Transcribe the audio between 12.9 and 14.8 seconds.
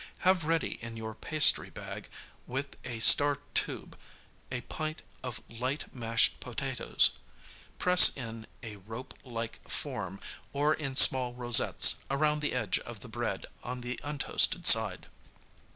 the bread on the untoasted